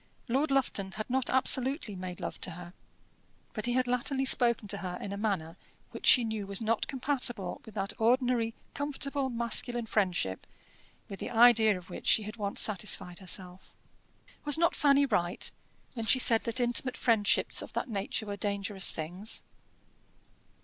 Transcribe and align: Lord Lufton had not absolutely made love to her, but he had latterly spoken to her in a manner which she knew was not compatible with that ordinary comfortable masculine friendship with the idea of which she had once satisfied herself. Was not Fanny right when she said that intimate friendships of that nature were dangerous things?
Lord 0.27 0.49
Lufton 0.49 0.93
had 0.93 1.07
not 1.11 1.29
absolutely 1.29 1.95
made 1.95 2.19
love 2.19 2.41
to 2.41 2.49
her, 2.57 2.73
but 3.53 3.67
he 3.67 3.73
had 3.73 3.85
latterly 3.85 4.25
spoken 4.25 4.67
to 4.69 4.77
her 4.79 4.97
in 4.99 5.13
a 5.13 5.15
manner 5.15 5.57
which 5.91 6.07
she 6.07 6.23
knew 6.23 6.47
was 6.47 6.59
not 6.59 6.87
compatible 6.87 7.61
with 7.65 7.75
that 7.75 7.93
ordinary 7.99 8.55
comfortable 8.73 9.29
masculine 9.29 9.85
friendship 9.85 10.47
with 11.07 11.19
the 11.19 11.29
idea 11.29 11.77
of 11.77 11.91
which 11.91 12.07
she 12.07 12.23
had 12.23 12.37
once 12.37 12.59
satisfied 12.59 13.19
herself. 13.19 13.75
Was 14.43 14.57
not 14.57 14.75
Fanny 14.75 15.05
right 15.05 15.51
when 15.93 16.07
she 16.07 16.17
said 16.17 16.45
that 16.45 16.59
intimate 16.59 16.97
friendships 16.97 17.61
of 17.61 17.73
that 17.73 17.87
nature 17.87 18.25
were 18.25 18.37
dangerous 18.37 18.91
things? 18.91 19.43